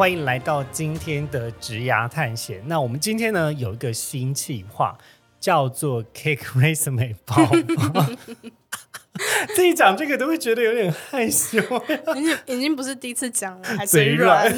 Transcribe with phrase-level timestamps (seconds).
[0.00, 2.62] 欢迎来到今天的职涯探险。
[2.66, 4.96] 那我们今天呢有一个新计划，
[5.38, 7.36] 叫做 Cake Resume 包
[7.92, 8.06] 包。
[9.54, 11.58] 自己讲这个都会觉得有点害羞，
[12.16, 14.50] 已经已经不是第一次讲了，还嘴嘴软。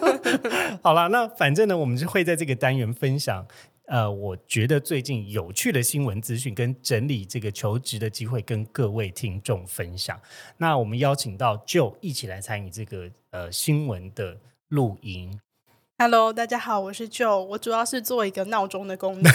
[0.82, 3.46] 好了，那反正呢，我们就会在这个单元分享，
[3.84, 10.18] 呃，我觉得最近有趣的新闻资讯跟整理这个求职的机会，跟各位听众分享。
[10.56, 14.34] 那我们邀请到就一起来参与这个呃新闻的
[14.70, 15.40] 录音。
[15.98, 19.32] Hello，大家好，我是 Joe，我主要是做一个闹钟的功能。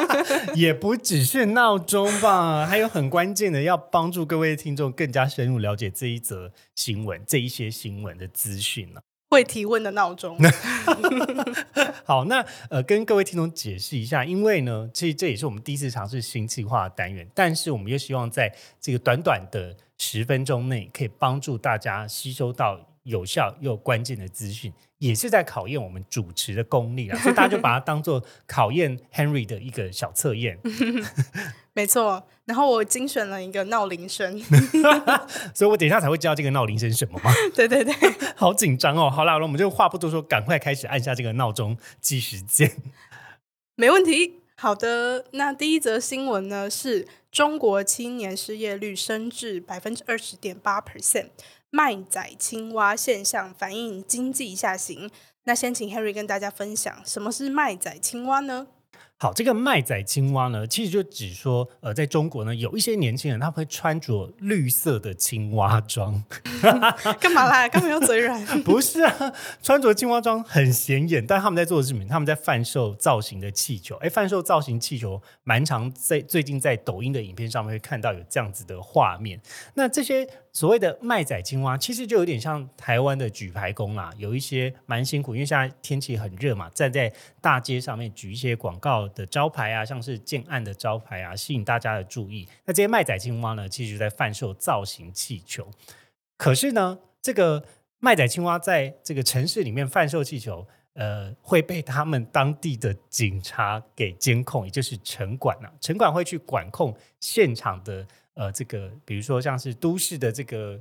[0.54, 9.00] 也不只是闹钟吧，还有很关键的，要帮助各位听众更加深入了解这一则新闻、这一些新闻的资讯呢。
[9.30, 10.38] 会提问的闹钟，
[12.04, 30.58] 好，那呃，跟各位听众解释一下，因为呢，其实这也是我们第一次尝试新计划的单元，但是我们又希望在这个短短的十分钟内，可以帮助大家吸收到有效又关键的资讯，也是在考验我们主持的功力啊， 所以大家就把它当做考验 Henry 的一个小测验。
[31.72, 32.26] 没错。
[32.44, 34.38] 然后我精选了一个闹铃声，
[35.54, 37.32] 所以我等一下才会知道这个闹铃声什么吗。
[37.54, 37.94] 对对对，
[38.36, 39.08] 好紧张哦！
[39.08, 42.70] 好啦，我们就话不多说，赶快开始按下这个闹钟计时键。
[43.76, 44.43] 没问题。
[44.64, 51.28] 好的，那第一则新闻呢是中国青年失业率升至百分之二十点八 percent，
[51.68, 55.10] 卖仔青蛙现象反映经济下行。
[55.42, 58.68] 那先请 Harry 跟大家分享什么是麦仔青蛙呢？
[59.24, 66.22] 好，这个卖仔青蛙呢，其实就指说，呃，在中国呢，有一些年轻人他会穿着绿色的青蛙装，
[67.18, 67.66] 干嘛啦？
[67.66, 68.44] 干嘛要嘴软？
[68.62, 69.32] 不是啊，
[69.62, 72.04] 穿着青蛙装很显眼，但他们在做的是什么？
[72.06, 73.96] 他们在贩售造型的气球。
[73.96, 79.40] 哎，贩售造型气球，蛮常在最近在抖音的影片上面会看到有这样子的画面。
[79.72, 92.48] 那这些所谓的卖仔青蛙，其实就有点像台湾的举牌工啦，有一些蛮辛苦，因为现在天气很热嘛，站在大街上面举一些广告的招牌啊，像是建案的招牌啊，吸引大家的注意。
[92.64, 95.68] 那这些卖仔青蛙呢，其实就在贩售造型气球。
[96.36, 97.64] 可是呢，这个
[97.98, 110.80] 卖仔青蛙在这个城市里面贩售气球，呃，会被他们当地的警察给监控，也就是城管啊，城管会去管控现场的呃这个，比如说像是都市的这个。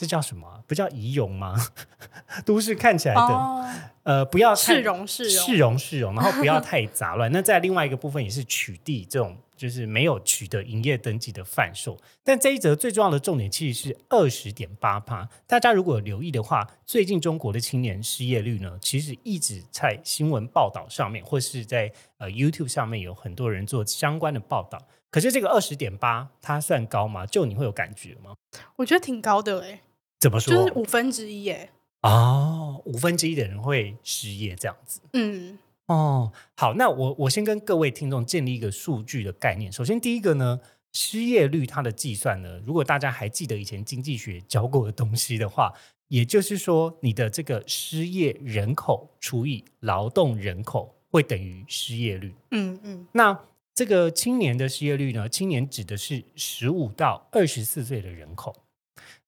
[0.00, 0.64] 这叫什么啊？
[0.66, 1.54] 不叫仪容吗？
[2.46, 3.68] 都市看起来的，哦，
[4.02, 7.30] 呃，不要太市容市容市容市容，然后不要 太杂乱。
[7.32, 11.98] 那在另外一个部分也是取缔这种就是没有取得营业登记的贩售。
[12.24, 15.28] 但这一则最重要的重点其实是二十点八趴。
[15.46, 24.80] 大家如果有留意的话，最近中国的青年失业率呢，其实一直在新闻报道上面，或是在呃 YouTube 上面有很多人做相关的报道。
[25.10, 27.26] 可是这个二十点八，它算高吗？
[27.26, 28.32] 就你会有感觉吗？
[28.76, 29.80] 我觉得挺高的哎、
[30.20, 30.54] 怎么说？
[30.54, 31.70] 就是五分之一耶、
[32.02, 35.00] 哦，五分之一的人会失业这样子。
[35.14, 39.72] 嗯，哦，好，那我我先跟各位听众建立一个数据的概念。
[39.72, 40.60] 首先，第一个呢，
[40.92, 45.72] 失业率它的计算呢，如果大家还记得以前经济学教过的东西的话，
[46.08, 52.34] 也就是说，你的这个失业人口除以劳动人口会等于失业率。
[52.50, 53.38] 嗯嗯，那
[53.74, 55.26] 这个青年的失业率呢？
[55.28, 58.54] 青年指的是十五到二十四岁的人口。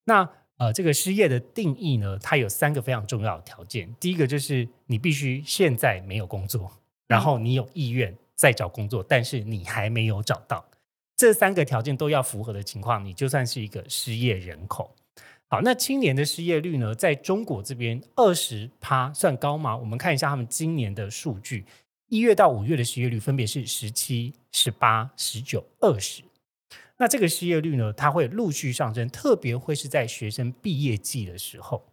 [0.04, 0.28] 那
[0.62, 3.92] 呃，这个失业的定义呢，它有三个非常重要的条件。
[3.98, 6.70] 第一个就是你必须现在没有工作，
[7.08, 10.64] 然后你有意愿再找工作，但是你还没有找到。
[11.16, 14.94] 这三个条件都要符合的情况，你就算是一个失业人口。
[15.48, 19.76] 好，那青年的失业率呢，在中国这边二十趴算高吗？
[19.76, 21.66] 我们看一下他们今年的数据，
[22.06, 26.22] 一月到五月的失业率分别是十七、十八、十九、二十。
[27.02, 31.84] 那这个失业率呢，它会陆续上升，特别会是在学生毕业季的时候。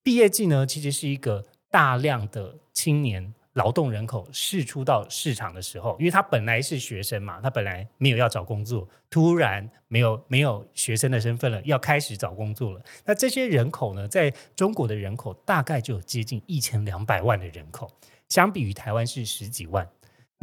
[0.00, 12.80] 毕业季呢，其实是一个大量的青年劳动人口释出到市场的时候，因为他本来是学生嘛，他本来没有要找工作，突然没有没有学生的身份了，要开始找工作了。
[13.04, 17.90] 那这些人口呢，在中国的人口大概就有接近一千两百万的人口，
[18.28, 19.84] 相比于台湾是十几万。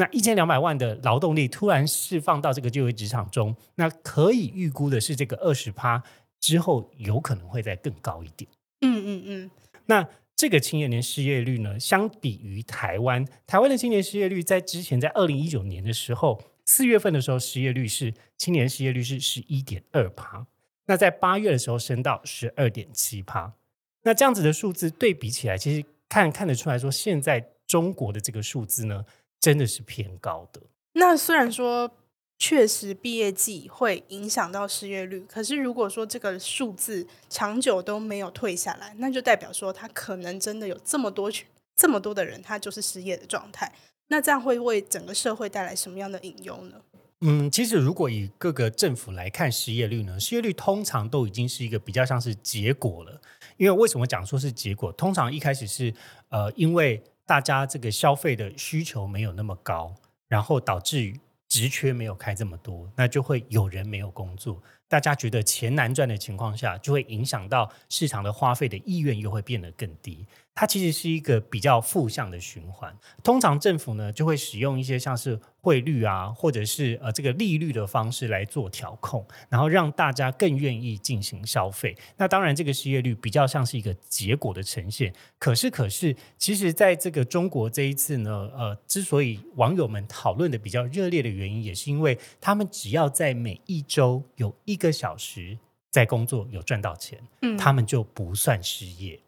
[0.01, 6.01] 那一千两百万的劳动力突然释放到这个就业职场中，那可以预估的是，这个二十趴
[6.39, 8.49] 之后有可能会再更高一点。
[8.81, 9.51] 嗯嗯嗯，
[9.85, 20.47] 那这个青年失业率呢，相比于台湾，台湾的青年失业率在之前在二零一九年的时候，四月份的时候失业率是青年失业率是十一点二趴，
[20.87, 23.53] 那在八月的时候升到十二点七趴。
[24.01, 29.05] 那这样子的数字对比起来，其实看看得出来说，现在中国的这个数字呢，
[29.41, 30.61] 真的是偏高的。
[30.93, 31.91] 那虽然说
[32.37, 41.45] 确实毕业季会影响到失业率，可是如果说这个数字长久都没有退下来，那就代表说他可能真的有这么多群
[41.75, 43.71] 这么多的人，他就是失业的状态。
[44.07, 46.81] 那这样会为整个社会带来什么样的隐忧呢？
[47.21, 53.21] 嗯，其实如果以各个政府来看失业率呢，失业率通常都已经是一个比较像是结果了。
[53.57, 54.91] 因为为什么讲说是结果？
[54.93, 55.93] 通常一开始是
[56.29, 59.95] 呃，因为大家这个消费的需求没有那么高，
[60.27, 64.61] 然后导致职缺没有开这么多，那就会有人没有工作。
[64.91, 70.27] 大家觉得钱难赚的情况下，就会影响到市场的花费的意愿，又会变得更低。
[70.53, 72.93] 它其实是一个比较负向的循环。
[73.23, 81.95] 通常政府呢就会使用一些像是汇率啊，或者是呃这个利率的方式来做调控，然后让大家更愿意进行消费。
[82.17, 85.13] 那当然，这个失业率比较像是一个结果的呈现。
[85.39, 95.57] 可是，可是，其实在这个中国这一次呢，呃，之所以网友们讨论的比较热烈的原因，也是因为他们只要在每一周有一个小时
[95.89, 99.19] 在工作，有赚到钱，嗯，他们就不算失业。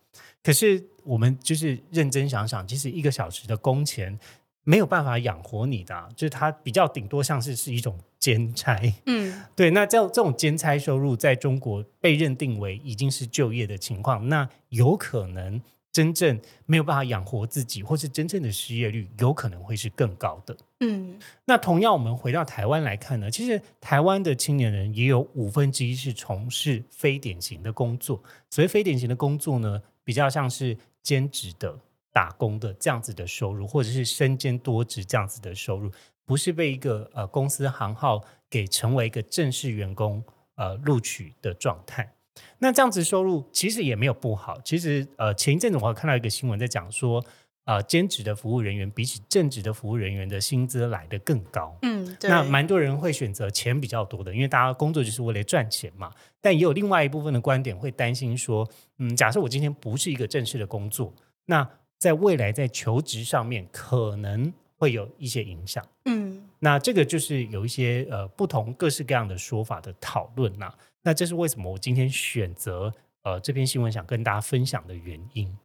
[0.42, 4.20] 可是我们就是认真想想，其实一个小时的工钱
[4.64, 8.80] 没有办法养活你的，就是它比较顶多像是是一种兼差。
[9.06, 9.72] 嗯，对。
[9.72, 15.62] 那这这种兼差收入在中国被认定为已经是就业的情况，那有可能
[15.94, 20.58] 真正没有办法养活自己，或是真正的失业率有可能会是更高的。
[20.82, 28.22] 嗯，那同样我们回到台湾来看呢，其实台湾的青年人也有五分之一是从事非典型的工作。
[28.50, 29.82] 所谓非典型的工作呢？
[30.06, 31.80] 比较像是兼职的
[32.12, 35.90] 打工的这样子的收入，或者是身兼多职这样子的收入，
[36.26, 40.22] 不是被一个呃公司行号给成为一个正式员工
[40.56, 42.12] 呃录取的状态。
[42.60, 44.60] 那这样子收入其实也没有不好。
[44.64, 47.24] 其实呃前一阵子我看到一个新闻在讲说。
[47.66, 51.74] 呃，兼职的服务人员比起正职的服务人员的薪资来的更高。
[51.84, 56.12] 嗯，那蛮多人会选择钱比较多的，因为大家工作就是为了赚钱嘛。
[56.42, 61.14] 但也有另外一部分的观点会担心说，嗯，假设我今天不是一个正式的工作，
[61.46, 61.66] 那
[61.98, 65.82] 在未来在求职上面可能会有一些影响。
[66.04, 70.70] 嗯，那这个就是有一些呃不同各式各样的说法的讨论呐。
[71.04, 75.58] 那这是为什么我今天选择呃这篇新闻想跟大家分享的原因。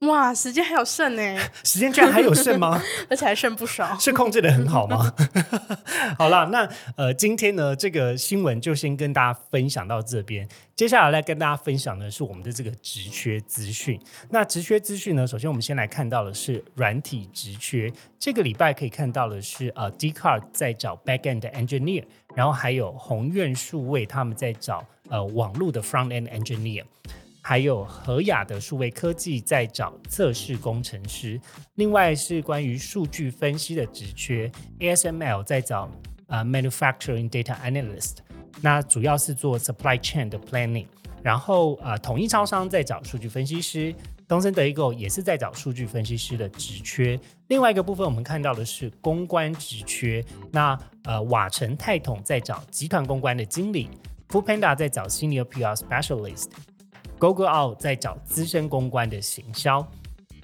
[0.00, 1.38] 哇，时间还有剩呢！
[1.62, 2.80] 时间居然还有剩吗？
[3.10, 5.12] 而且还剩不少，是控制的很好吗？
[6.16, 6.66] 好了，那
[6.96, 10.48] 呃，今天呢，这个新闻就先跟大家分享到这边。
[10.74, 14.00] 接下来来跟大家分享的是我们的这个职缺资讯。
[14.30, 17.92] 那职缺资讯呢，首先我们先来看到的是软体职缺。
[18.18, 22.04] 这个礼拜可以看到的是，呃，Dcard 在找 Backend Engineer，
[22.34, 26.84] 然后还有宏愿数位他们在找呃网络的 Frontend Engineer。
[27.42, 31.40] 还有和雅的数位科技在找测试工程师，
[31.76, 35.90] 另外是关于数据分析的职缺，ASML 在找
[36.26, 38.18] 呃 Manufacturing Data Analyst，
[38.60, 40.86] 那主要是做 Supply Chain 的 Planning，
[41.22, 43.94] 然后呃统一超商在找数据分析师，
[44.28, 47.18] 东森德意购也是在找数据分析师的职缺。
[47.48, 53.88] 另外一个部分我们看到的是公关职缺，那呃瓦城泰统在找集团公关的经理
[54.28, 56.50] ，FOOPANDA 在找 Senior PR Specialist。
[57.20, 59.86] Google Out 在找资深公关的行销，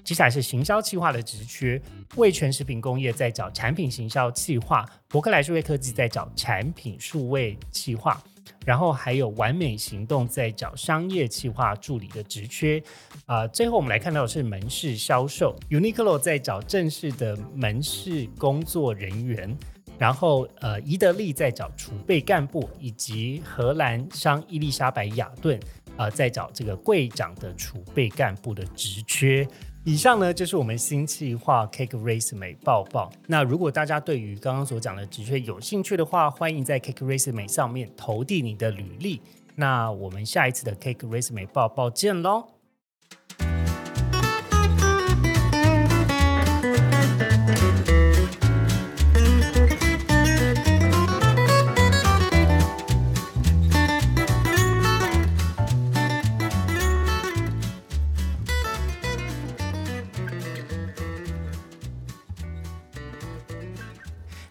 [0.03, 1.81] 接下来是行销企划的职缺。
[2.15, 8.21] 味全食品工业在找产品行销企划，伯克莱数位科技在找产品数位企划，
[8.63, 12.81] 然后还有完美行动在找商业企划助理的职缺。
[13.25, 19.57] 啊，最后我们来看到的是门市销售，Uniqlo 在找正式的门市工作人员，
[19.97, 25.59] 然后呃，宜得利在找储备干部，以及荷兰商伊丽莎白雅顿。
[25.97, 29.47] 啊，在找这个柜长的储备干部的职缺。
[29.83, 33.09] 以上呢，就是我们新计划 Cake Resume 报报。
[33.25, 39.21] 那如果大家对于刚刚所讲的职缺有兴趣的话，欢迎在 Cake Resume 上面投递你的履历。
[39.55, 42.56] 那我们下一次的 Cake Resume 报报见喽！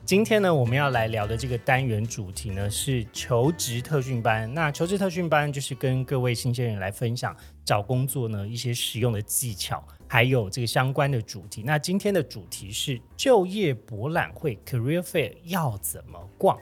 [0.07, 4.55] 今天呢，我们要来聊的这个单元主题呢是求职特训班。
[4.55, 11.65] 那求职特训班就是跟各位新鲜人来分享找工作呢一些实用的技巧，还有这个相关的主题。
[11.65, 16.57] 那今天的主题是就业博览会 （Career Fair） 要怎么逛？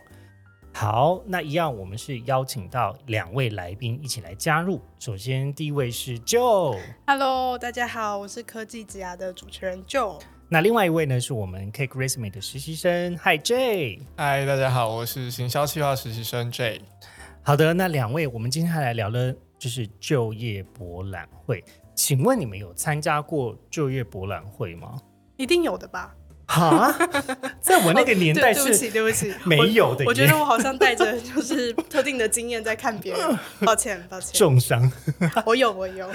[0.72, 4.80] 好，那一样我们是邀请到两位来宾一起来加入。
[4.98, 10.18] 首先第一位是 Joe，Hello，大家好，我是科技职涯的主持人 Joe。
[10.54, 13.99] 那另外一位呢是我们 Cake Resume 的实习生 Hi J。
[14.16, 16.80] 嗨，大家好，我是行销企划实习生 J。
[17.42, 21.64] 好的，那两位我们今天来聊的就是就业博览会。
[21.96, 24.96] 请问你们有参加过就业博览会吗？
[25.37, 26.14] 一定有的吧？
[26.54, 26.94] 哈，
[27.61, 30.11] 在我那个年代对对不起，是对不起， 没有的我。
[30.11, 34.32] 我觉得我好像带着就是特定的经验在看别人， 抱歉，抱歉。
[34.38, 34.90] 重伤。
[35.44, 36.08] 我有，我有。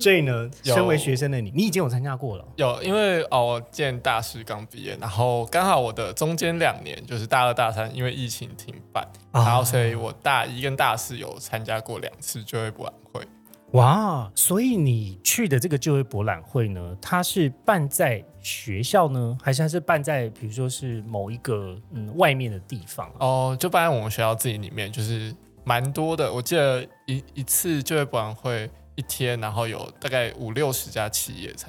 [0.00, 2.44] J 呢，有身为学生的你，你已经有参加过了。
[2.56, 13.20] 有，因为哦，我今年大四刚毕业，然后刚好我的中间两年就是大二、大三，因为疫情停办，啊然后所以我大一跟大四有参加过两次就业博览会。
[13.74, 23.10] 哇，所以你去的这个就业博览会呢，它是办在学校呢，还是它是办在比如说是某一个嗯外面的地方？
[23.18, 26.32] 哦，就办在我们学校自己里面，就是蛮多的。
[26.32, 31.68] 我记得一一次就业博览会一天，然后有大概五六十家企业参，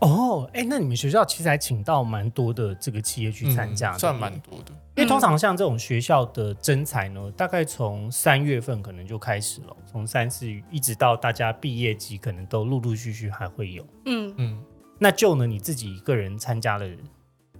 [0.00, 4.72] 哦，哎，那你们学校其实还请到蛮多的这个企业去参加、嗯算蛮多的。
[4.96, 13.86] 因为通常像这种学校的征才呢，大概从三月份可能就开始了，从三四一直到大家毕业季，可能都陆陆续续还会有。
[14.06, 14.64] 嗯，嗯，
[14.98, 16.86] 那就呢，你自己一个人参加了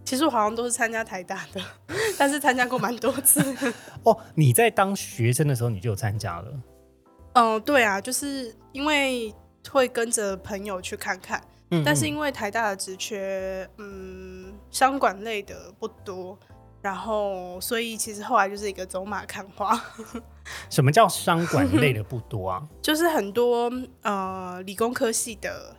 [0.02, 1.60] 其实我好像都是参加台大的，
[2.18, 3.40] 但是参加过蛮多次。
[4.02, 4.16] 哦？
[4.34, 6.52] 你在当学生的时候你就有参加了
[7.34, 9.32] 嗯，对啊，就是因为
[9.70, 11.40] 会跟着朋友去看看，
[11.70, 16.38] 嗯但是嗯因为台大的职缺，嗯，商管类的不多，
[16.82, 19.80] 然后所以其实后来就是一个走马看花，
[20.68, 22.68] 什么叫商管类的不多啊？
[22.82, 23.70] 就是很多
[24.02, 25.76] 呃理工科系的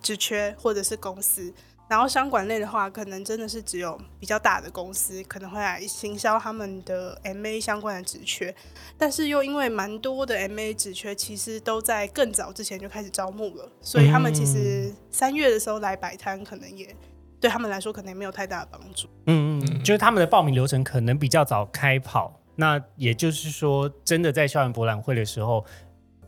[0.00, 1.52] 职缺或者是公司。
[1.92, 8.54] 然后商管类的话，可能真的是只有比较大的公司可能会来行销他们的 MA 相关的职缺，
[8.96, 16.96] 但是又因为蛮多的 MA 职缺其实都在更早之前就开始招募了，所以他们其实三月的时候来摆摊，可能也
[17.38, 19.06] 对他们来说可能也没有太大的帮助。
[19.26, 22.40] 嗯嗯，嗯就是他们的报名流程可能比较早开跑。
[22.56, 25.62] 那也就是说，真的在校园博览会的时候，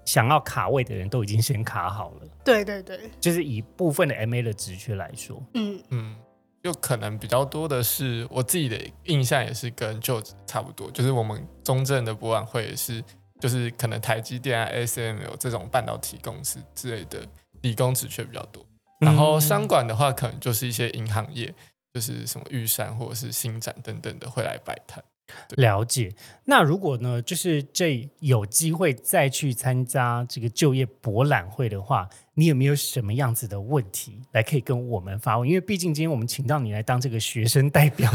[0.04, 2.28] 想要卡位的人都已经先卡好了。
[2.44, 6.16] 对对对，就是以部分的 MA 的职缺来说，嗯嗯，
[6.62, 13.02] 就可能比较多的是我自己的印象也是跟就职差不多，就是我们中正的博览会也是，
[13.40, 17.26] 就是可能台积电啊、ASML 这种半导体公司之类的
[17.62, 18.64] 理工职缺比较多。
[19.00, 21.52] 然后商管的话，可能就是一些银行业，
[21.92, 25.02] 就是什么玉山或者是新展等等的会来摆摊。
[25.56, 26.12] 了解。
[26.44, 35.48] 那如果呢，就是这有机会再去参加这个就业博览会的话，你有没有什么样子的问题来可以跟我们发问？
[35.48, 38.10] 因为毕竟今天我们请到你来当这个学生代表，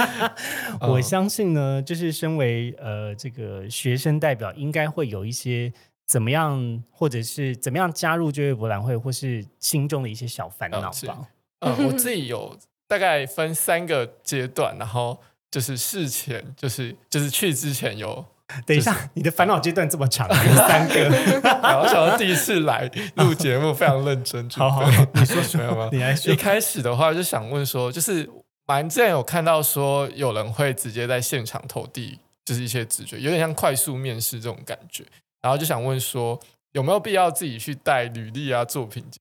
[0.80, 5.72] 我相信呢，就是身为呃这个学生代表，应该会有一些
[6.06, 11.28] 怎么样，或者是怎么样加入就业博览会，或是心中的一些小烦恼吧。
[11.60, 12.58] 嗯，我自己有
[12.88, 15.20] 大概分三个阶段，然后
[15.52, 18.24] 就是事前，就是就是去之前有
[18.66, 21.08] 等一下，你的烦恼阶段这么长，有三个，
[21.62, 24.48] 然后想到第一次来录节目，非常认真。
[24.50, 25.88] 好好好你说 什么吗？
[25.92, 28.28] 你来说一开始的话就想问说，就是
[28.66, 35.04] 蛮之前有看到说有人会直接在现场投递，就是一些直觉，有点像快速面试这种感觉。
[35.42, 36.40] 然后就想问说，
[36.72, 39.18] 有没有必要自己去带履历啊、作品集？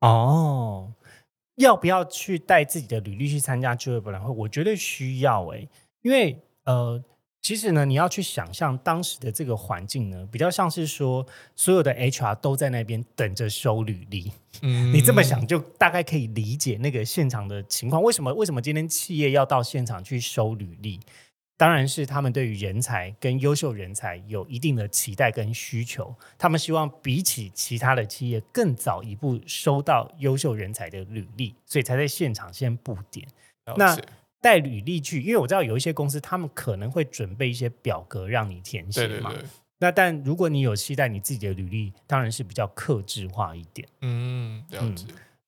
[0.00, 0.92] 哦，
[1.58, 4.32] 要不要去带自己的履历去参加就业博览会？
[4.32, 5.68] 我觉得需要诶、
[6.02, 7.02] 因为呃，
[7.40, 14.32] 其实呢，你要去想象当时的这个环境呢，比较像是说所有的 HR 都在那边等着收履历。
[14.62, 18.02] 嗯你这么想，就大概可以理解那个现场的情况。
[18.02, 18.32] 为什么？
[18.34, 21.00] 为什么今天企业要到现场去收履历？
[21.58, 33.26] 当然是他们对于人才跟优秀人才有一定的期待跟需求，他们希望比起其他的企业更早一步收到优秀人才的履历，所以才在现场先布点。
[33.76, 33.98] 那
[34.40, 39.30] 带履历去，因为我知道有一些公司他们可能会准备一些表格让你填写嘛。
[39.30, 39.48] 对对对，
[39.80, 43.86] 那但如果你有期待你自己的履历，当然是比较克制化一点。
[44.02, 45.06] 嗯，了解。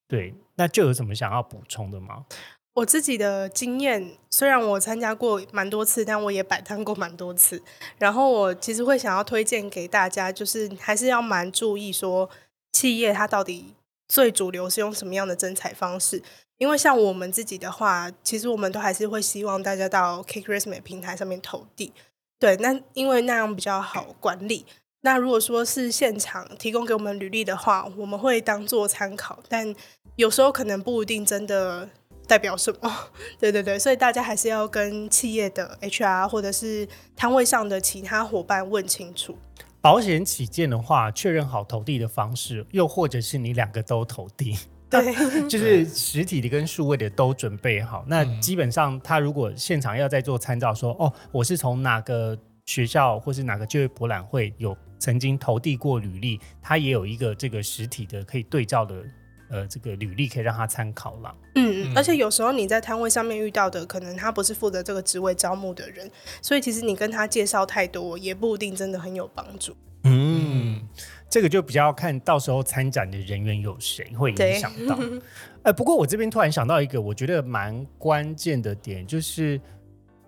[0.08, 2.26] 对，那就有什么想要补充的吗？
[2.74, 7.60] 我自己的经验，虽然我参加过蛮多次，但我也摆摊过蛮多次。
[7.98, 12.30] 然后我其实会想要推荐给大家，就是还是要蛮注意说，
[12.72, 13.74] 企业它到底
[14.08, 16.22] 最主流是用什么样的征才方式。
[16.58, 21.92] 因为像我们自己的话，其实我们都还是会希望大家到 Cake Resume 平台上面投递。
[22.38, 24.64] 对，那因为那样比较好管理。
[25.02, 29.74] 那如果说是现场提供给我们履历的话，我们会当做参考，但
[30.16, 31.88] 有时候可能不一定真的
[32.30, 32.90] 代表什么。
[33.40, 39.36] 对对对，所以大家还是要跟企业的 HR 或者是摊位上的其他伙伴问清楚。
[39.80, 44.56] 保险起见的话，确认好投递的方式，又或者是你两个都投递，
[44.88, 45.12] 对，
[45.50, 48.04] 就是实体的跟数位的都准备好。
[48.06, 59.02] 那基本上，他如果现场要再做参照，说哦，我是从哪个学校或是哪个就业博览会有曾经投递过履历，他也有一个这个实体的可以对照的
[59.50, 61.34] 呃这个履历，可以让他参考了。
[61.56, 69.76] 嗯，而且有时候你在摊位上面遇到的，可能他不是负责这个职位招募的人，所以其实你跟他介绍太多，也不一定真的很有帮助。
[70.04, 70.88] 嗯，
[71.28, 74.98] 这个就比较看到时候参展的人员有谁会影响到。
[75.62, 79.60] 呃，不过我这边突然想到一个我觉得蛮关键的点，就是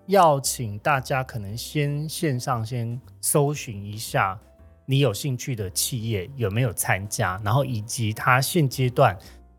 [0.07, 4.39] 要请大家可能先线上先搜寻一下
[4.87, 9.17] 你有兴趣的企业有没有参加，然后以及他现阶段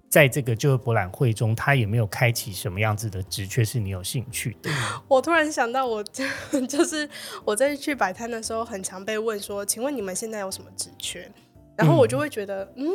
[0.10, 4.70] 在这个就业博览会中，他有没有开启什么样子的职缺是你有兴趣的。
[5.08, 7.10] 我突然想到，我就是
[7.44, 11.32] 我在去摆摊的时候，很常被问说：“请问你们现在有什么职缺？”
[11.75, 12.88] 然后我就会觉得，嗯，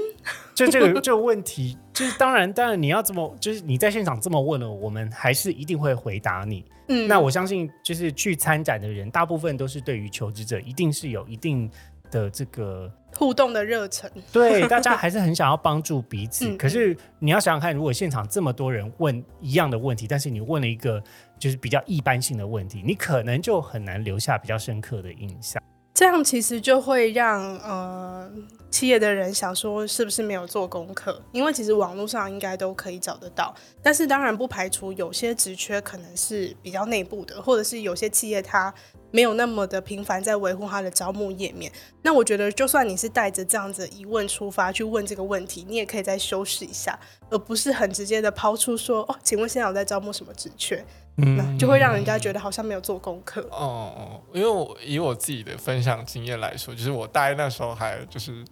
[0.55, 6.65] 就这个 这个问题，就是当然，当然你要这么，就是你在现场这么问了，我们还是一定会回答你。
[6.87, 11.69] 嗯，那我相信，就是去参展的人，大部分都是对于求职者，一定是有一定
[12.11, 16.47] 的这个互动的热忱，对大家还是很想要帮助彼此。
[16.51, 21.03] 嗯可是你要想想看，如果现场这么多人问一样的问题，但是你问了一个
[21.39, 25.63] 就是比较一般性的问题，你可能就很难留下比较深刻的印象。
[25.95, 28.31] 这样其实就会让呃
[28.71, 33.53] 企业的人想说是不是没有做功课，因为其实网络上应该都可以找得到。
[33.83, 38.73] 但是当然不排除有些职缺可能是比较内部的，或者是有些企业它
[39.11, 41.71] 没有那么的频繁在维护他的招募页面。
[42.03, 46.99] 那我觉得，就算你是带着这样子疑问出发去问这个问题，你也可以再修饰一下，
[47.31, 50.85] 而不是很直接的抛出说哦，请问现在我在招募什么职缺？
[51.21, 53.41] 嗯就会让人家觉得好像没有做功课。
[53.51, 58.45] 哦哦，因为我以我自己的分享经验来说，就是我大一那时候还就是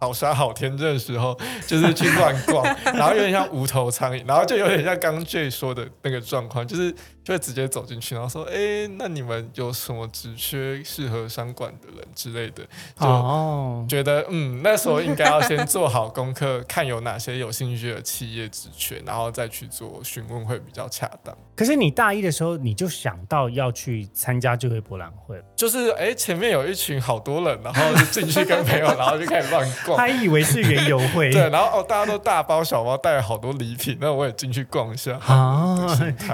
[0.00, 2.64] 好傻好天真的时候， 就是去乱逛，
[2.96, 6.90] 然后有点像无头苍蝇，然后就有点像刚刚 J 说的那个状况，就是
[7.22, 12.64] 就会直接走进去，然后说：“哎，那你们有什么职缺适合商管的人之类的？”
[12.98, 21.36] 就哦，觉得嗯，那时候应该要先做好功课，看有哪些有兴趣的企业职缺，然后再去做询问会比较恰当。
[21.54, 29.89] 可是你大一的时候你就想到要去参加就业博览会，就是哎，前面有一群好多人，然后就进去跟朋友， 然后就开始乱逛。
[29.96, 35.18] 还以为是园游会 对，然后哦，大家都大包小包带了好多礼品，那我也进去逛一下。
[35.26, 35.76] 啊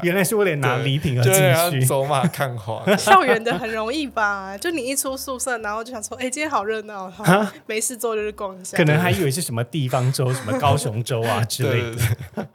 [0.02, 1.24] 原来是为了拿对礼品而
[1.70, 1.86] 进去。
[1.86, 2.82] 走马看花。
[2.96, 4.56] 校园的很容易吧？
[4.58, 7.12] 就你一出宿舍，然后就想说，哎、今天好热闹，
[7.66, 8.76] 没事做就去逛一下。
[8.76, 11.82] 可能还以为是什么地方州，什么高雄州啊之类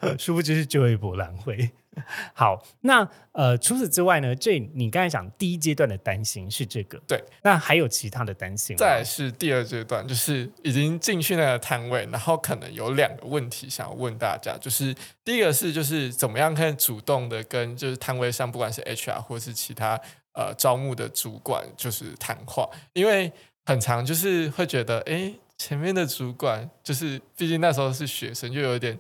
[0.02, 1.72] 的， 殊不知是就业博览会。
[2.34, 8.78] 好，那呃，除此之外呢，这你刚才讲第一阶段的担心是这个，对，那还有其他的担心吗？
[8.80, 20.00] 再来是第二阶段，就是已经进去那个摊位，然后可能有两个问题想要问大家，就是第一个是就是怎么样可以主动的跟就是摊位上不管是 HR 或是其他
[20.34, 23.30] 呃招募的主管就是谈话，因为
[23.66, 28.98] 很长就是会觉得哎前面的主管就是毕竟那时候是学生，就有点。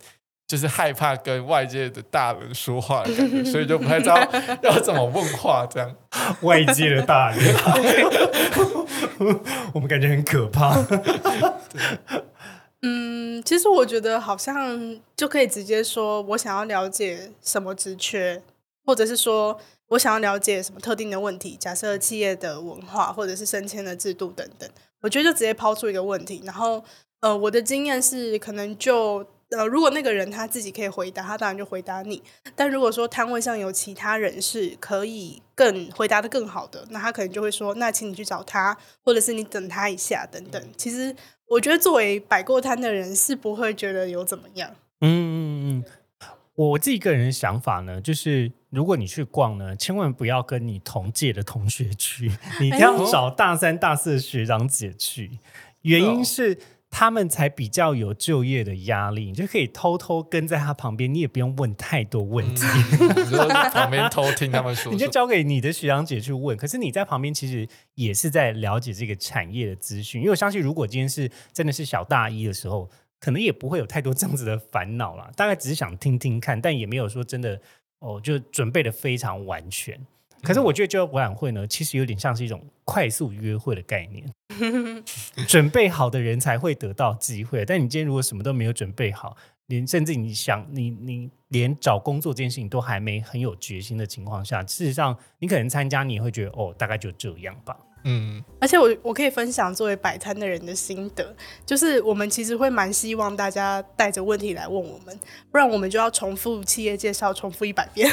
[0.52, 4.18] 就是害怕跟外界的大人说话的感觉，所以就不太知道
[4.64, 5.96] 要怎么问话，这样。
[6.42, 7.56] 外界的大人，
[9.74, 10.76] 我们感觉很可怕。
[12.82, 18.44] 嗯，其实我觉得好像就可以直接说，我想要了解什么职缺，
[18.86, 26.84] 或者是说我想要了解什么特定的问题，假设企业的文化或者是升迁的制度等等，我觉得就直接抛出一个问题，然后
[27.22, 29.26] 呃，我的经验是可能就。
[29.58, 32.22] 呃，如果那个人他自己可以回答，他当然就回答你。
[32.56, 41.16] 但如果说摊位上有其他人是可以更回答的更好的，那他可能就会说：“那请你去找他，或者是你等他一下，等等。”其实
[41.48, 44.72] 我觉得作为摆过摊的人是不会觉得有怎么样。
[45.02, 45.86] 嗯嗯嗯，
[46.56, 55.40] 我自己个人的想法呢，就是如果你去逛呢，千万不要跟你同届的同学去， 你一定要找大三、大四的学长姐去。
[55.82, 56.58] 原因是
[56.92, 62.64] 他们才比较有就业的压力，你就可以偷偷跟在他旁边，你也不用问太多问题。
[62.92, 66.56] 你就旁边偷听他们说你就，交给你的学长姐去问。
[66.56, 72.88] 可是你在旁边其实也是在了解这个产业的资讯，因为我相信，如果今天是真的是小大一的时候，
[73.20, 75.32] 可能也不会有太多这样子的烦恼啦。
[75.36, 77.60] 大概只是想听听看，但也没有说真的
[78.00, 79.98] 哦，就准备的非常完全。
[80.44, 84.26] 可是我觉得就业博览会呢，其实有点像是一种快速约会的概念，
[85.48, 87.64] 准备好的人才会得到机会。
[87.66, 97.78] 但你今天如果什么都没有准备好，连甚至你想你你连找工作这件事情都还没很有决心的情况下，事实上你可能参加，你也会觉得哦，大概就这样吧。
[98.04, 101.36] 嗯，而且我我可以分享作为摆摊的人的心得，
[101.66, 105.18] 就是我们其实会蛮希望大家带着问题来问我们，
[105.52, 108.10] 不然我们就要重复企业介绍，重复一百遍，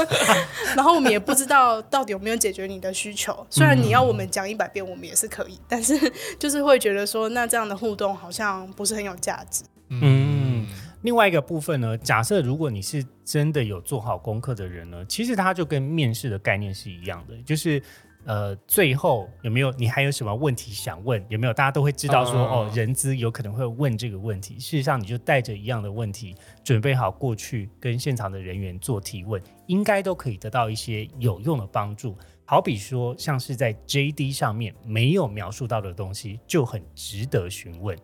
[0.74, 3.46] 然后我们也不知道到底有没有解决你的需求。
[3.50, 5.98] 虽然你要我们讲一百遍，我们也是可以，但是
[6.38, 9.64] 就是会觉得说，那这样的互动好像不是很有价值。
[9.90, 10.66] 嗯，
[11.02, 17.82] 另外一个部分呢，假设如果你是真的有做好功课的人呢，其实他就跟面试的概念是一样的，就是
[18.28, 21.24] 呃，最后有没有你还有什么问题想问？
[21.30, 24.60] 有没有大家都会知道说哦哦，人资有可能会问这个问题。
[24.60, 32.18] 事实上，你就带着一样的问题，准备好过去跟现场的人员做提问，应该都可以得到一些有用的帮助。
[32.44, 37.96] 好比说，像是在 JD 上面没有描述到的东西，就很值得询问。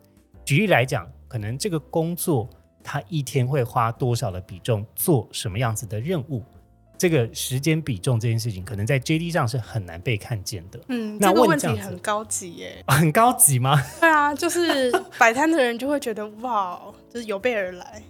[0.43, 2.49] 举例来讲，可能这个工作
[2.83, 6.43] 他一天会花多少的比重做什么样子的任务，
[7.05, 10.79] 这个时间比重这件事情，可能在 JD 上是很难被看见的。
[10.87, 12.83] 嗯，那这个问题很高级耶。
[12.89, 13.79] 很高级吗？
[14.01, 16.81] 对啊，就是摆摊的人就会觉得哇，
[17.13, 18.01] 就是有备而来。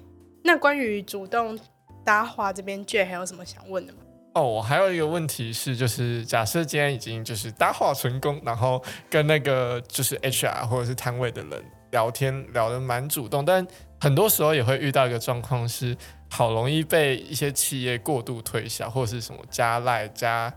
[0.46, 1.60] 那关于主动
[2.06, 4.00] 搭话这边，J 还有什么想问的吗？
[4.36, 13.68] 哦，我还有一个问题是，就是假设今天已经就是搭话成功，然后跟那个就是 HR 或者是摊位的人聊天聊得蛮主动，但
[14.00, 15.98] 很多时候也会遇到一个状况是，
[16.30, 20.54] 好容易被一些企业过度推销，或者是什么加赖加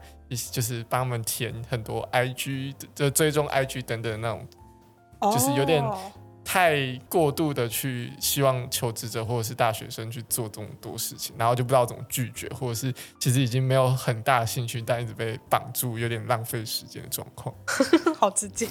[0.51, 4.47] 就是帮他们填很多 IG 就追踪 IG 等等那种
[5.33, 5.83] 就是有点
[6.51, 17.55] 太过度的去希望求职者或者是大学生去做这么多事情，然后就不知道怎么拒绝，或者是其实已经没有很大的兴趣，但一直被绑住，有点浪费时间的状况。
[18.19, 18.67] 好直接。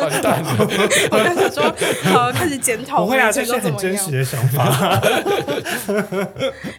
[0.00, 0.56] 完蛋了，
[1.12, 1.72] 我刚想说，
[2.12, 4.18] 好开始检讨，不会啊，我这是以前都怎么样很真实。
[4.18, 4.64] 的想法。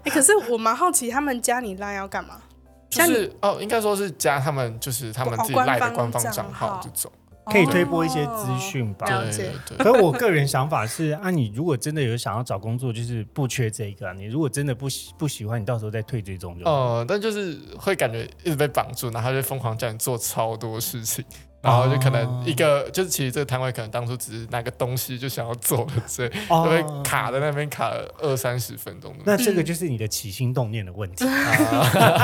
[0.03, 2.41] 哎、可是我蛮好奇，他们加你 line 要干嘛？
[2.89, 7.09] 就是哦，应该说是加他们就是他们自己哦赖的官方账号这种。
[7.45, 9.05] 可以推播一些资讯吧。
[9.07, 14.13] 对了解对对， 可我个人想法是，啊，你如果真的有想要找工作，就是不缺这个、啊。
[14.13, 16.71] 你如果真的不喜不喜欢，你到时候再退追踪就好。
[16.71, 21.25] 呃，但就是会感觉一直被绑住，然后他就疯狂叫你做超多事情，
[21.61, 29.15] 然后就可能一个、就是其实这个摊位可能当初只是拿个东西就想要走了，所以就会卡在那边卡了二三十分钟。
[29.25, 31.25] 那这个就是你的起心动念的问题。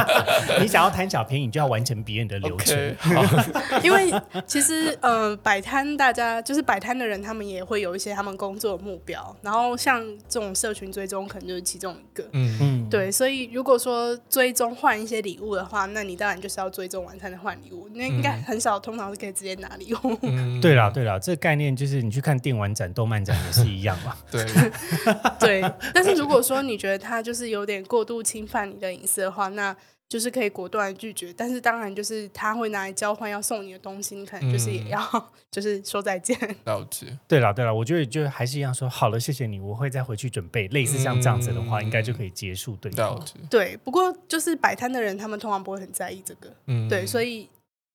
[0.60, 2.96] 你想要贪小便宜，你就要完成别人的流程。
[3.84, 4.12] 因为
[4.46, 12.24] 其实呃，摆摊大家就是摆摊的人，他们也会有一些他们工作的目标，然后像这种社群追踪，可能就是其中一个。
[12.32, 17.88] 嗯，嗯，对，所以如果说追踪换一些礼物的话，那你当然就是要追踪完才能换礼物。
[17.94, 20.18] 那应该很少，通常是可以直接拿礼物。
[20.22, 24.16] 嗯对啦，对啦，这个概念就是你去看电玩展、动漫展也是一样嘛。
[24.32, 24.46] 对，
[25.40, 29.76] 对，但是如果说你觉得他就是有点过度侵犯你的隐私的话，那
[30.10, 31.34] 就是可以果断拒绝。
[31.36, 36.38] 但是当然就是他会拿来交换要送你的东西，你可能就是也嗯要、就是说再见。
[36.64, 37.08] 了解。
[37.28, 40.68] 对啦，对啦，我觉得就还是一样说，好了，谢谢你，我会再回去准备。
[40.70, 43.16] 类似像这样子的话，嗯应该就可以结束对方。
[43.16, 46.50] 了解，对，不过就是摆摊的人，他们通常不会很在意这个。
[46.68, 47.50] 嗯，对，所以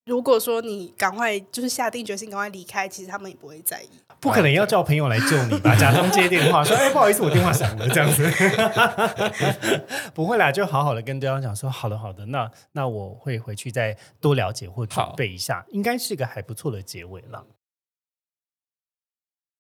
[0.05, 3.89] 如果说你赶快就是下定决心赶快离开，其实他们也不会在意。
[4.21, 5.75] 不可能要叫朋友来救你吧？
[5.79, 8.23] 假装接电话说：“哎，不好意思，我电话响了。”这样子，
[10.15, 17.47] 不会啦，就好好的跟对方讲说：“好的，好的，那那我会回去再多了解或准备一下，应该是一个还不错的结尾了。”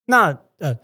[0.07, 0.76] 那呃，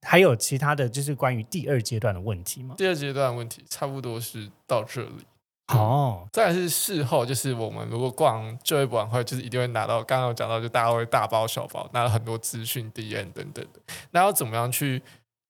[0.00, 2.74] 还有其他的就是关于第二阶段的问题吗？
[2.78, 5.26] 第二阶段的问题差不多是到这里。
[5.68, 13.80] 哦，再来是事后，就是我们如果逛就业博览会，就是一定会拿到刚刚有讲到，就大家会大包小包，拿了很多资讯、DM 等等的。
[14.10, 15.00] 那要怎么样去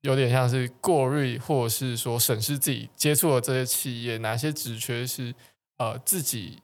[0.02, 5.34] 有点像是过滤，或者是说审视自己接触的这些企业，哪些职缺是
[5.78, 6.62] 呃自己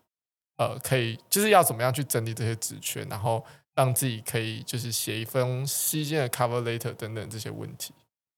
[0.58, 7.92] 呃可以，就是要怎么样去整理这些职缺，然后让自己可以就是写一封吸睛的 cover letter 等等这些问题。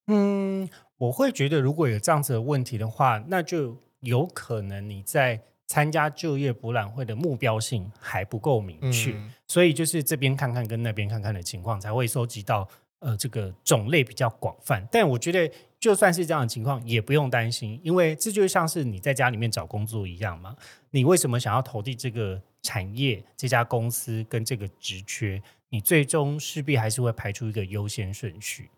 [0.06, 14.86] 嗯，我会觉得如果有这样子的问题的话，那就有可能你在参加就业博览会的目标性还不够明确，嗯所以就是这边看看跟那边看看的情况，才会收集到呃这个种类比较广泛。
[14.90, 20.56] 但我觉得就算是这样的情况，也不用担心，因为这就像是你在家里面找工作一样嘛。
[20.90, 25.40] 你为什么想要投递这个产业、这家公司跟这个职缺？
[25.68, 28.68] 你最终势必还是会排出一个优先顺序。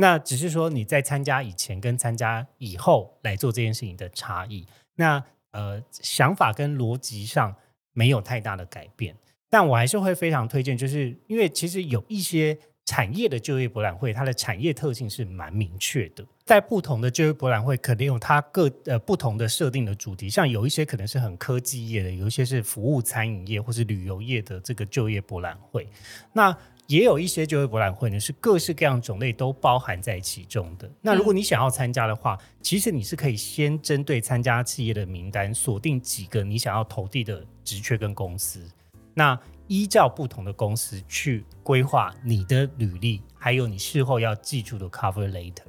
[0.00, 4.64] 那只是说你在参加以前跟参加以后来做这件事情的差异。
[4.94, 7.54] 那呃想法跟逻辑上
[7.92, 9.16] 没有太大的改变，
[9.50, 16.24] 但我还是会非常推荐，就是因为其实有一些产业的就业博览会，它的产业特性是蛮明确的。
[16.44, 25.88] 在不同的就业博览会，肯定有它各呃不同的设定的主题，像有一些可能是很科技业的，有一些是服务餐饮业或是旅游业的这个就业博览会。
[26.32, 26.56] 那
[26.88, 30.90] 也有一些就业博览会呢，是各式各样种类都包含在其中的。
[31.02, 38.66] 那如果你想要参加的话，其实你是可以先针对参加企业的名单，锁定几个你想要投递的职缺跟公司。
[39.12, 45.64] 那依照不同的公司去规划你的履历，还有你事后要记住的 cover letter。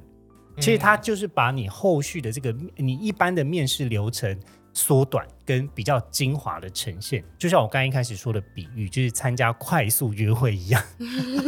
[0.56, 4.38] 其实它就是把你后续的这个你一般的面试流程
[4.72, 7.24] 缩短，跟比较精华的呈现。
[7.38, 10.82] 就像我刚一开始说的比喻，就是参加快速约会一样。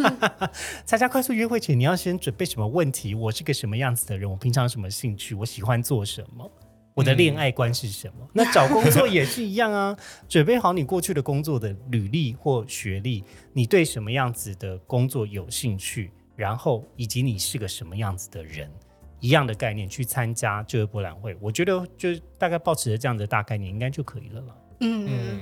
[0.85, 3.15] 参加快速约会前，你要先准备什么问题？
[3.15, 4.31] 我是个什么样子的人？
[4.31, 5.35] 我平常什么兴趣？
[5.35, 6.51] 我喜欢做什么？
[6.95, 8.29] 我的恋爱观是什么？
[8.35, 9.97] 那找工作也是一样啊，
[10.29, 18.71] 准备好你过去的工作的履历或学历，你对什么样子的工作有兴趣，然后以及你是个什么样子的人。
[19.23, 24.57] 一样的概念去参加就业博览会，我觉得就大概保持着这样的大概念，应该就可以了了。
[24.81, 25.41] 嗯，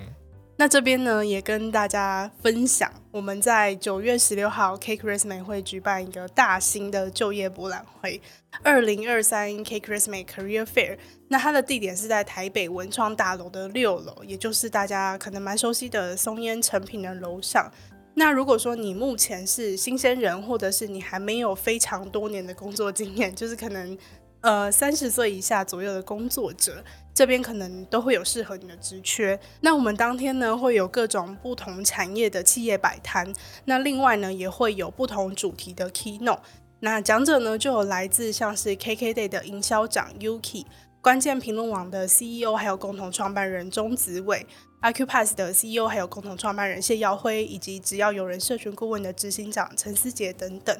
[0.59, 8.21] 那这边呢也跟大家分享，我们在九月十六号 Cake Resume 会举办一个大型的就业博览会，
[8.63, 10.99] 二零二三 Cake Resume Career Fair。
[11.29, 17.73] 那它的地点是在台北文创大楼的六楼，也就是大家可能蛮熟悉的松烟成品的楼上。
[18.21, 23.97] 那如果说你目前是新鲜人，或者是你还没有非常多年的工作经验，就是可能
[24.43, 29.41] 呃三十岁以下左右的工作者，这边可能都会有适合你的职缺。
[29.63, 33.33] 那我们当天呢会有各种不同产业的企业摆摊，
[33.65, 36.41] 那另外呢也会有不同主题的 keynote。
[36.81, 40.67] 那讲者呢就有来自像是 KKday 的营销长 Yuki，
[41.01, 44.47] 关键评论网的 CEO，还有共同创办人钟子伟。
[44.83, 50.75] Iqupass 的 CEO 还有共同创办人谢耀辉，以及只要有人社群顾问的执行长陈思杰等等，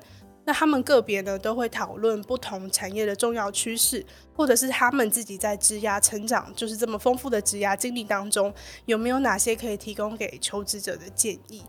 [0.47, 8.53] 那他们个别呢都会讨论不同产业的重要趋势，或者是他们自己在职涯成长就是这么丰富的职涯经历当中，
[8.87, 11.63] 有没有哪些可以提供给求职者的建议？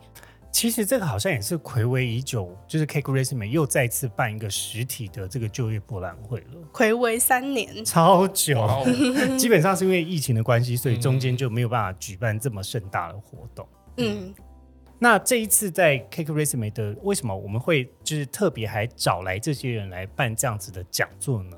[0.52, 6.46] 其实这个好像也是暌违已久，就是 Cake Resume 又再次办一个实体的这个就业博览会了。
[6.74, 8.68] 暌违三年，超久，
[9.40, 13.68] 基本上是因为疫情的关系，所以中间就没有办法举办这么盛大的活动。
[13.98, 14.34] 嗯，
[15.00, 21.58] 那这一次在 Cake Resume 的，为什么我们会就是特别还找来这些人来办这样子的讲座呢？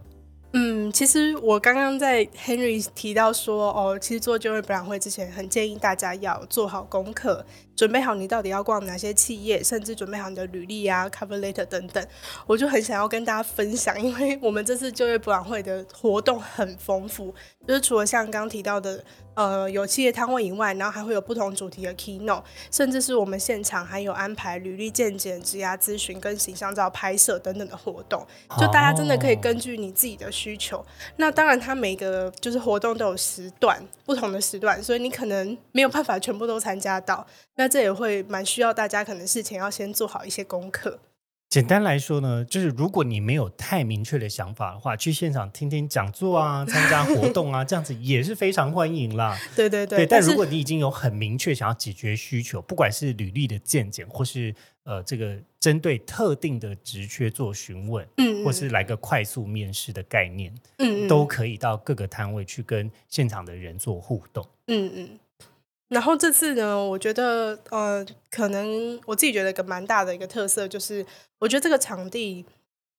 [0.55, 7.43] 嗯，其实我刚刚在 Henry 提到说，哦，其实做就业博览会之前，很建议大家要做好功课，
[7.75, 12.05] 准备好你到底要逛哪些企业，甚至准备好你的履历啊、cover letter 等等。
[12.45, 17.33] 我就很想要跟大家分享，因为我们这次就业博览会的活动很丰富，
[17.67, 19.03] 就是除了像刚刚提到的。
[19.35, 28.23] 呃，有企业摊位以外，然后还会有不同主题的 keynote，甚至是我们现场还有安排履历鉴检、职涯咨询跟形象照拍摄等等的活动，
[28.59, 30.85] 就大家真的可以根据你自己的需求。
[31.15, 37.25] 那当然，它每个就是活动都有时段，不同的时段，所以你可能没有办法全部都参加到。
[37.55, 40.99] 那这也会蛮需要大家可能事前要先做好一些功课。
[41.49, 49.35] 简单来说呢，就是如果你没有太明确的想法的话，去现场听听讲座啊，参加活 动啊，这样子也是非常欢迎啦。
[49.55, 50.05] 对对对。
[50.05, 64.47] 但如果你已经有很明确想要解决需求，不管是履历的见解，或是呃这个针对特定的职缺做询问，嗯，或是来个快速面试的概念，嗯，都可以到各个摊位去跟现场的人做互动。
[64.67, 65.09] 嗯嗯。
[65.93, 71.05] 然后这次呢，我觉得呃，可能我自己觉得一个蛮大的一个特色，就是
[71.39, 72.45] 我觉得这个场地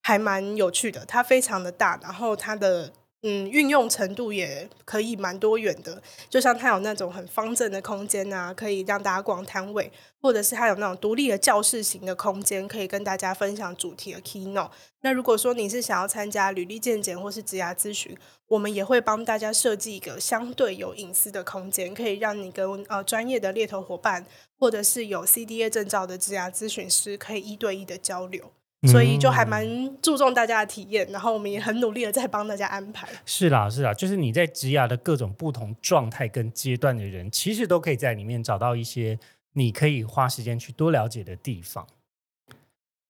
[0.03, 2.93] 还蛮有趣的，它非常的大，然后它的。
[3.27, 14.69] 嗯，运用程度也可以蛮多元的，就像它有那种很方正的空间啊，可以让大家逛摊位，或者是它有那种独立的教室型的空间，可以跟大家分享主题的 keynote。
[15.01, 18.15] 那如果说你是想要参加履历鉴检或是职涯咨询，
[18.47, 24.27] 我们也会帮大家设计一个相对有隐私的空间，可以让你跟呃专业的猎头伙伴，
[24.59, 28.53] 或者是有 CDA 证照的职涯咨询师，可以一对一的交流。
[28.87, 29.67] 所以就还蛮
[30.01, 33.09] 注重大家的体验，然后我们也很努力的在帮大家安排。
[33.25, 39.19] 是啦，是啦，就是你在职涯的各种不同状态跟阶段的人，其实都可以在里面找到一些
[39.55, 41.87] 你可以花时间去多了解的地方。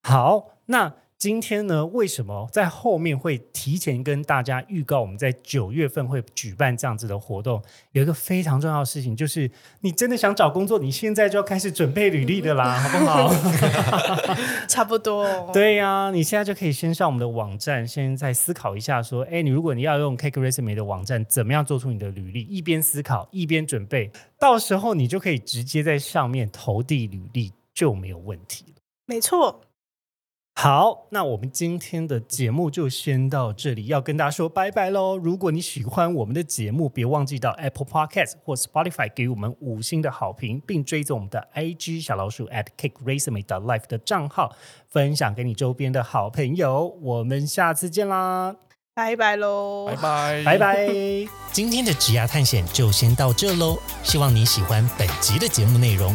[0.03, 0.95] 好，那。
[1.25, 7.63] 今天呢，为什么在后面会提前跟大家预告我们在九月份会举办这样子的活动？
[7.93, 13.35] 有一个非常重要的事情，就是你真的想找工作，你现在就要开始准备履历的啦， 好不好？
[14.69, 15.49] 差不多、哦。
[15.51, 22.43] 对呀、你现在就可以先上我们的网站，先再思考一下，说，哎，你如果你要用 Cake Resume 的网站，怎么样做出你的履历？
[22.43, 28.75] 一边思考一边准备，到时候你就可以直接在上面投递履历，就没有问题了。
[29.07, 29.63] 没错。
[30.57, 35.17] 好，那我们今天的节目就先到这里，要跟大家说拜拜喽。
[35.17, 44.55] 如果你喜欢我们的节目，别忘记到 Apple Podcast 或 Spotify 给我们五星的好评，并追踪我们的 IG 小老鼠 at cake resume dot life 的账号，
[44.89, 46.97] 分享给你周边的好朋友。
[47.03, 48.55] 我们下次见啦，
[48.95, 50.87] 拜拜喽，拜拜，拜拜。
[51.53, 56.15] 今天的职涯探险就先到这喽，希望你喜欢本集的节目内容。